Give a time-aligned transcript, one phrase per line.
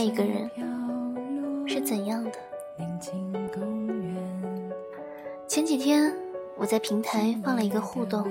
[0.00, 0.50] 爱一个人
[1.66, 2.32] 是怎样的？
[5.46, 6.10] 前几天
[6.56, 8.24] 我在平台放了一个互动，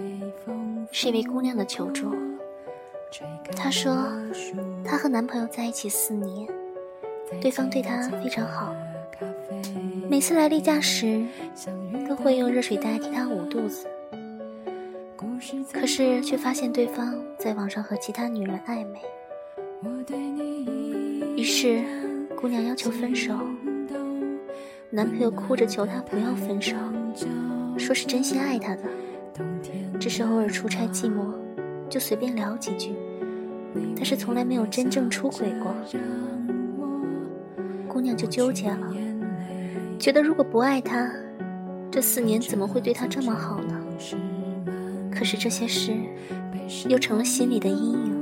[0.92, 2.12] 是一位姑娘的求助。
[3.56, 3.96] 她说，
[4.84, 6.48] 她和男朋友在一起四年，
[7.40, 8.76] 对方对她非常好，
[10.10, 11.24] 每次来例假时
[12.08, 13.88] 都会用热水袋替她捂肚子，
[15.72, 19.00] 可是却发现对方在网上和其他女人暧昧。
[21.40, 21.82] 于是，
[22.36, 23.34] 姑娘要求分手，
[24.90, 26.76] 男朋友哭着求她不要分手，
[27.78, 28.84] 说是真心爱她的，
[29.98, 31.32] 只是偶尔出差寂寞，
[31.88, 32.94] 就随便聊几句，
[33.96, 35.74] 但是从来没有真正出轨过。
[37.88, 38.94] 姑娘就纠结了，
[39.98, 41.10] 觉得如果不爱他，
[41.90, 43.82] 这四年怎么会对他这么好呢？
[45.10, 45.94] 可是这些事，
[46.90, 48.19] 又成了心里的阴影。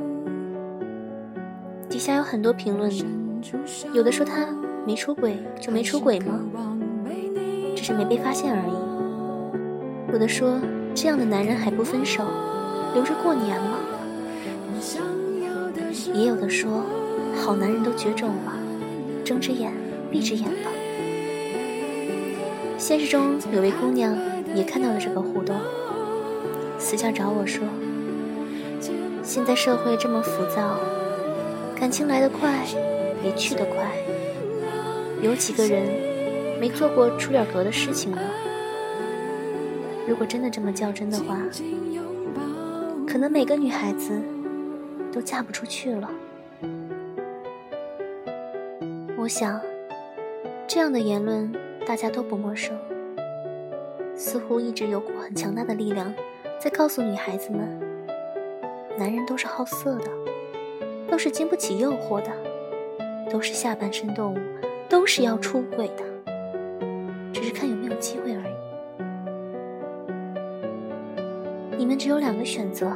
[2.07, 2.89] 底下有很多评论，
[3.91, 4.47] 有的说他
[4.85, 6.39] 没出轨就没出轨吗？
[7.75, 10.13] 只是没被发现而已。
[10.13, 10.57] 有的说
[10.95, 12.23] 这样的男人还不分手，
[12.93, 13.79] 留着过年吗？
[16.13, 16.81] 也有的说
[17.35, 18.53] 好男人都绝种了，
[19.25, 19.73] 睁只眼
[20.09, 20.71] 闭只眼了。
[22.77, 24.15] 现实中有位姑娘
[24.55, 25.57] 也看到了这个互动，
[26.79, 27.67] 私下找我说
[29.21, 30.79] ：“现在社会这么浮躁。”
[31.87, 32.65] 感情来得快，
[33.23, 33.89] 也去得快。
[35.21, 35.87] 有几个人
[36.59, 38.19] 没做过出点格的事情呢？
[40.05, 41.39] 如果真的这么较真的话，
[43.07, 44.21] 可能每个女孩子
[45.13, 46.09] 都嫁不出去了。
[49.17, 49.61] 我想，
[50.67, 51.49] 这样的言论
[51.87, 52.77] 大家都不陌生，
[54.13, 56.13] 似乎一直有股很强大的力量
[56.59, 57.79] 在告诉女孩子们：
[58.99, 60.11] 男人都是好色的。
[61.09, 62.31] 都是经不起诱惑的，
[63.31, 64.37] 都是下半身动物，
[64.89, 66.03] 都是要出轨的，
[67.33, 68.53] 只是看有没有机会而已。
[71.77, 72.91] 你们只有两个选择，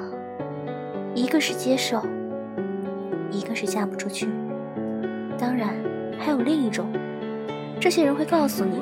[1.15, 2.01] 一个是接受，
[3.31, 4.27] 一个是嫁不出去。
[5.37, 5.75] 当然，
[6.19, 6.87] 还有另一种，
[7.79, 8.79] 这些人会告诉你，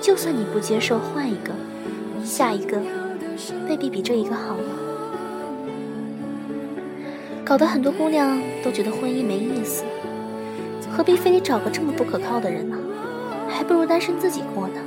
[0.00, 1.52] 就算你不接受，换一个，
[2.24, 2.80] 下一个
[3.68, 4.56] 未必比这一个好。
[7.46, 9.84] 搞得很多姑娘都觉得婚姻没意思，
[10.90, 12.76] 何必非得找个这么不可靠的人呢？
[13.48, 14.82] 还不如单身自己过呢。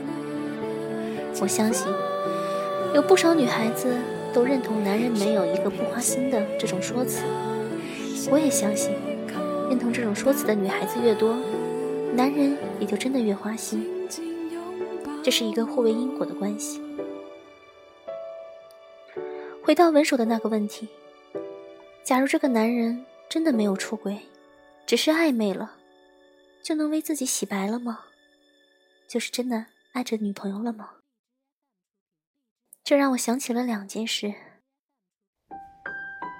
[1.39, 1.87] 我相信，
[2.93, 3.95] 有不少女孩子
[4.33, 7.23] 都认同男人没有一个不花心的这种说辞。
[8.29, 8.91] 我也相信，
[9.69, 11.37] 认同这种说辞的女孩子越多，
[12.13, 13.87] 男人也就真的越花心。
[15.23, 16.81] 这是一个互为因果的关系。
[19.63, 20.89] 回到文首的那个问题。
[22.09, 24.19] 假如这个男人真的没有出轨，
[24.87, 25.75] 只是暧昧了，
[26.63, 27.99] 就能为自己洗白了吗？
[29.07, 30.89] 就是真的爱着女朋友了吗？
[32.83, 34.33] 这让我想起了两件事。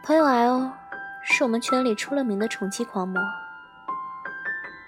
[0.03, 0.73] 朋友 L
[1.23, 3.21] 是我们圈里出了名的宠妻狂魔，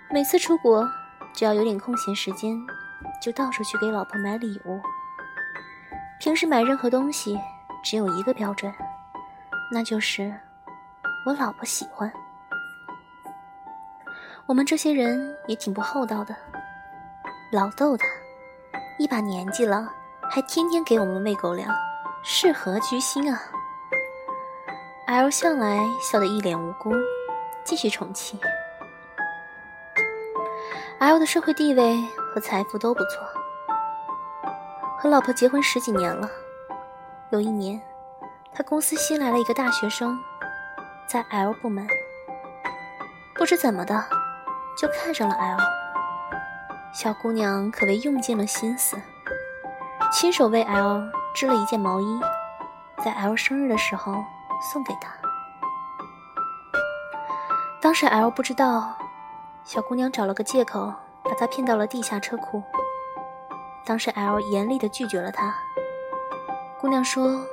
[0.09, 0.91] 每次出国
[1.31, 2.59] 只要有点空闲时间，
[3.21, 4.81] 就到处去给老婆买礼物。
[6.19, 7.37] 平时买任何东西
[7.83, 8.73] 只有一个标准，
[9.71, 10.35] 那就是。
[11.23, 12.11] 我老婆喜欢，
[14.47, 16.35] 我们这些人也挺不厚道的，
[17.51, 18.05] 老逗他，
[18.97, 19.87] 一把年纪了
[20.31, 21.71] 还天天给我们喂狗粮，
[22.23, 23.39] 是何居心啊
[25.05, 26.91] ？L 向来笑得一脸无辜，
[27.63, 28.39] 继续宠妻。
[30.97, 32.03] L 的社会地位
[32.33, 33.23] 和财富都不错，
[34.97, 36.27] 和老婆结婚十几年了。
[37.29, 37.79] 有一年，
[38.51, 40.19] 他公司新来了一个大学生。
[41.11, 41.85] 在 L 部门，
[43.35, 44.01] 不知怎么的，
[44.77, 45.57] 就看上了 L。
[46.93, 48.95] 小姑娘可谓用尽了心思，
[50.09, 51.01] 亲手为 L
[51.35, 52.21] 织了一件毛衣，
[53.03, 54.23] 在 L 生日的时候
[54.71, 55.11] 送给他。
[57.81, 58.97] 当时 L 不知道，
[59.65, 60.93] 小姑娘找了个借口
[61.23, 62.63] 把他骗到了地下车库。
[63.83, 65.53] 当时 L 严厉的拒绝了他。
[66.79, 67.45] 姑娘说：“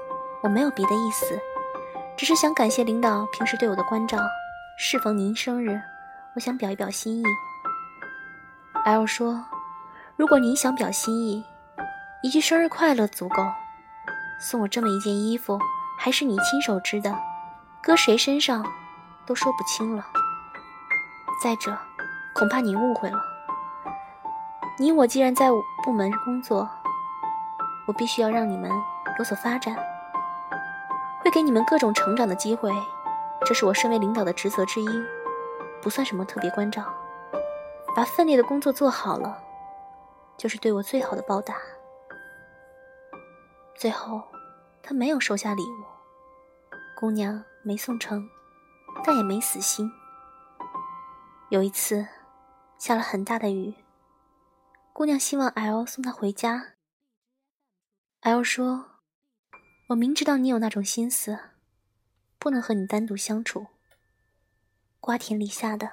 [0.43, 1.37] 我没有别的意思。”
[2.19, 4.19] 只是想感谢领导平时对我的关照。
[4.77, 5.81] 适逢您生日，
[6.35, 7.23] 我想表一表心意。
[8.85, 9.41] L 说
[10.19, 11.45] ：“如果您想表心意，
[12.21, 13.37] 一句生日快乐足够。
[14.41, 15.61] 送我这么一件衣服，
[15.97, 17.17] 还是你亲手织的，
[17.81, 18.67] 搁谁身上
[19.25, 20.05] 都说不清了。
[21.41, 21.77] 再者，
[22.35, 23.21] 恐怕您误会了。
[24.77, 25.51] 你我既然在
[25.85, 26.69] 部门工作，
[27.87, 28.69] 我必须要让你们
[29.21, 29.77] 有所发展。”
[31.29, 32.73] 会给你们各种成长的机会，
[33.45, 34.89] 这是我身为领导的职责之一。
[35.83, 36.83] 不算什么特别关照，
[37.95, 39.39] 把分内的工作做好了，
[40.39, 41.55] 就是对我最好的报答。
[43.77, 44.23] 最后，
[44.83, 45.85] 他没有收下礼物，
[46.99, 48.27] 姑娘没送成，
[49.05, 49.87] 但也没死心。
[51.51, 52.09] 有一次，
[52.79, 53.75] 下了很大的雨，
[54.95, 56.69] 姑娘希望 L 送她回家。
[58.23, 58.87] L 说
[59.89, 61.39] ：“我明知道你有那种心思，
[62.39, 63.67] 不能和你单独相处。
[65.01, 65.89] 瓜田李下的，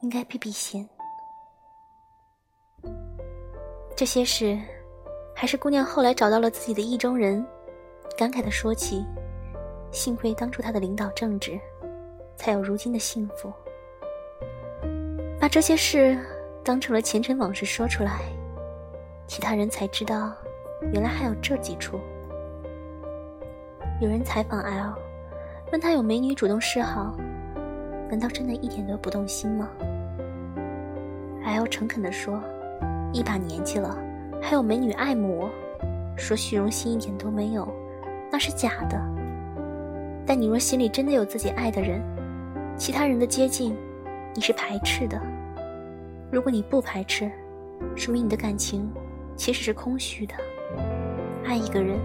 [0.00, 0.88] 应该避避嫌。”
[3.96, 4.58] 这些事，
[5.32, 7.46] 还是姑娘后来找到了自己的意中人，
[8.18, 9.06] 感慨地说起
[9.92, 11.56] ：“幸亏当初他的领导正直，
[12.34, 13.52] 才有如今的幸福。”
[15.38, 16.18] 把这些事
[16.64, 18.22] 当成了前尘往事说出来，
[19.28, 20.34] 其他人才知道。
[20.92, 22.00] 原来还有这几处。
[24.02, 24.94] 有人采访 L，
[25.70, 27.16] 问他有美女主动示好，
[28.10, 29.68] 难道真的一点都不动心吗
[31.44, 32.42] ？L 诚恳地说
[33.14, 33.96] ：“一把年纪了，
[34.42, 35.50] 还有美女爱慕我，
[36.16, 37.72] 说虚荣心一点都没有，
[38.28, 39.00] 那是假的。
[40.26, 42.02] 但你若心里真的有自己爱的人，
[42.76, 43.76] 其他人的接近，
[44.34, 45.16] 你是排斥的。
[46.28, 47.30] 如果你不排斥，
[47.94, 48.90] 说明你的感情
[49.36, 50.34] 其实是空虚的。”
[51.46, 52.00] 爱一个人，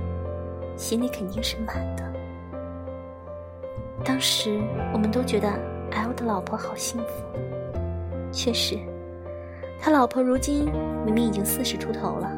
[0.78, 2.04] 心里肯定是满的。
[4.06, 4.62] 当时
[4.94, 5.50] 我们都觉得
[5.92, 7.08] L 的老婆好幸福。
[8.32, 8.78] 确实，
[9.80, 10.70] 他老婆如今
[11.04, 12.32] 明明已经四十出头了，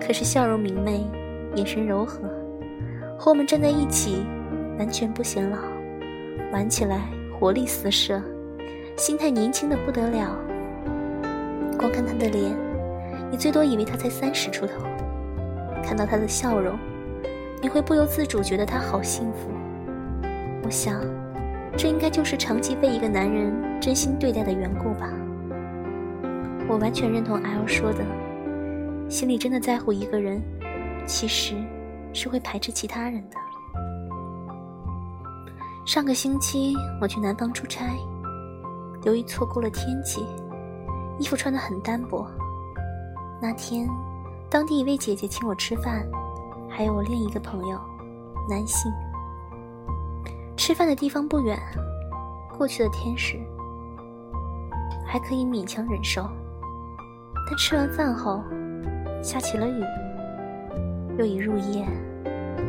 [0.00, 1.04] 可是笑容明媚，
[1.54, 2.22] 眼神柔和，
[3.18, 4.24] 和我们站在一起，
[4.78, 5.58] 完全不显老，
[6.52, 7.02] 玩起来
[7.38, 8.22] 活力四射，
[8.96, 10.34] 心态年轻的不得了。
[11.78, 12.56] 光看他的脸，
[13.30, 14.74] 你最多以为他才三十出头。
[15.84, 16.78] 看到他的笑容，
[17.66, 19.50] 你会不由自主觉得他好幸福。
[20.62, 21.00] 我想，
[21.76, 25.10] 这应该就是长期被一个男人真心对待的缘故吧。
[26.68, 28.04] 我完全认同 L 说的，
[29.10, 30.40] 心里真的在乎一个人，
[31.08, 31.56] 其实
[32.12, 33.36] 是会排斥其他人的。
[35.84, 37.84] 上个星期我去南方出差，
[39.02, 40.24] 由于错过了天气，
[41.18, 42.24] 衣服穿得很单薄。
[43.42, 43.88] 那天。
[44.48, 46.06] 当地一位姐姐请我吃饭，
[46.76, 47.80] 还有我另一个朋友，
[48.50, 48.92] 男性。
[50.58, 51.58] 吃饭的地方不远，
[52.58, 53.38] 过去的天时
[55.06, 56.28] 还可以勉强忍受。
[57.48, 58.42] 但吃完饭后，
[59.22, 59.82] 下起了雨，
[61.18, 61.86] 又已入夜，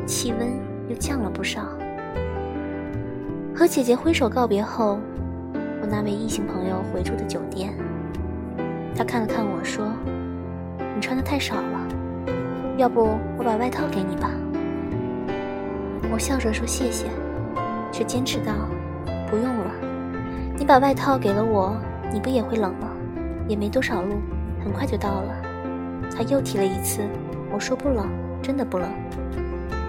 [0.05, 0.57] 气温
[0.87, 1.63] 又降了不少。
[3.53, 4.97] 和姐姐挥手告别后，
[5.81, 7.73] 我那位异性朋友回住的酒店，
[8.95, 9.85] 他看了看我说。
[10.95, 11.87] 你穿的太少了，
[12.77, 14.29] 要不我把外套给你吧。
[16.11, 17.07] 我笑着说谢谢，
[17.91, 18.53] 却坚持道
[19.29, 19.71] ：“不用了，
[20.55, 21.75] 你把外套给了我，
[22.13, 22.89] 你不也会冷吗？
[23.47, 24.17] 也没多少路，
[24.63, 25.35] 很快就到了。”
[26.15, 27.01] 他又提了一次，
[27.51, 28.07] 我说不冷，
[28.43, 28.87] 真的不冷。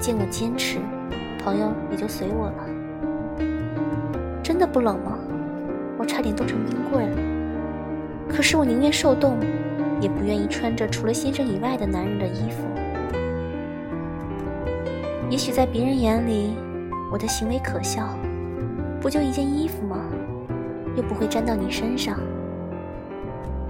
[0.01, 0.79] 见我坚持，
[1.45, 2.65] 朋友也就随我了。
[4.43, 5.19] 真的不冷吗？
[5.99, 7.07] 我差点冻成冰棍。
[8.29, 9.37] 可是我宁愿受冻。
[10.01, 12.65] 也不愿意穿着除了先生以外的男人的衣服。
[15.31, 16.57] 也许在别人眼里，
[17.13, 18.09] 我的行为可笑，
[19.01, 19.97] 不就一件衣服吗？
[20.97, 22.19] 又不会沾到你身上。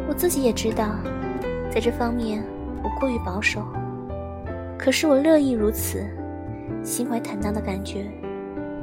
[0.09, 0.95] 我自己也知道，
[1.71, 2.43] 在这方面
[2.83, 3.67] 我过于保守。
[4.79, 6.07] 可是我乐意如此，
[6.85, 8.07] 心怀坦荡的感觉，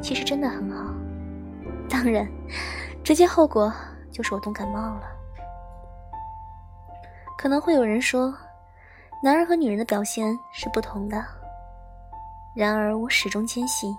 [0.02, 0.94] 其实真的很好。
[1.90, 2.28] 当然，
[3.02, 3.72] 直接后果
[4.12, 5.15] 就是我冻感冒了。
[7.38, 8.34] 可能会有人说，
[9.24, 11.24] 男人和女人的表现是不同的。
[12.56, 13.96] 然而，我始终坚信，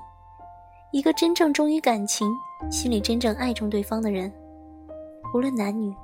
[0.90, 2.26] 一个真正忠于感情、
[2.71, 4.33] 心里真正爱重对方的人，
[5.35, 5.95] 无论男女，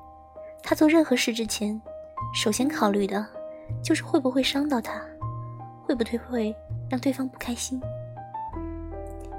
[0.63, 1.81] 他做任何事之前，
[2.35, 3.27] 首先考虑的，
[3.83, 5.01] 就是会不会伤到他，
[5.83, 6.57] 会不会会
[6.91, 7.81] 让对方不开心，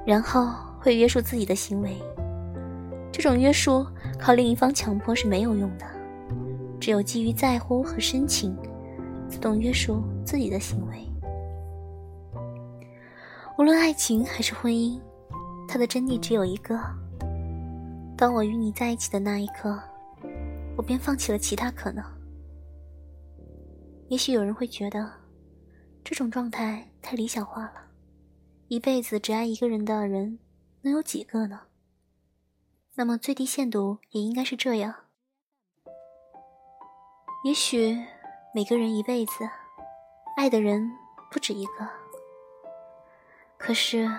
[0.05, 0.49] 然后
[0.81, 2.01] 会约束自己的行为。
[3.11, 3.85] 这种约束
[4.17, 5.85] 靠另一方强迫是没有用的。
[6.83, 8.53] 只有基于在乎和深情，
[9.29, 11.07] 自动约束自己的行为。
[13.57, 14.99] 无论爱情还是婚姻，
[15.65, 16.77] 它的真谛只有一个：
[18.17, 19.81] 当我与你在一起的那一刻，
[20.75, 22.03] 我便放弃了其他可能。
[24.09, 25.09] 也许有人会觉得，
[26.03, 27.75] 这种状态太理想化了，
[28.67, 30.37] 一辈子只爱一个人的人
[30.81, 31.61] 能有几个呢？
[32.95, 34.93] 那么最低限度也应该是这样。
[37.43, 38.01] 也许
[38.53, 39.49] 每个人一辈子
[40.37, 40.89] 爱的人
[41.29, 41.85] 不止一个，
[43.57, 44.09] 可是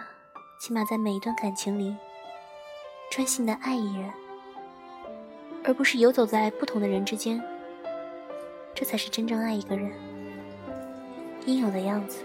[0.60, 1.96] 起码在每一段感情里，
[3.10, 4.12] 专心的爱一人，
[5.64, 7.42] 而不是游走在不同的人之间。
[8.74, 9.90] 这才是真正爱一个人
[11.46, 12.24] 应有的样子。